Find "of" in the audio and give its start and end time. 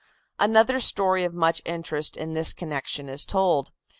1.25-1.31